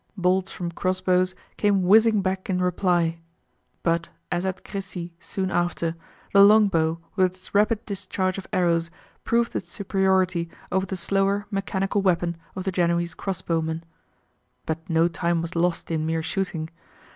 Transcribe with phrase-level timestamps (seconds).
[0.17, 3.19] Bolts from cross bows came whizzing back in reply.
[3.83, 5.95] But, as at Crecy soon after,
[6.33, 8.89] the long bow with its rapid discharge of arrows
[9.25, 13.83] proved its superiority over the slower mechanical weapon of the Genoese cross bowmen.
[14.65, 16.71] But no time was lost in mere shooting.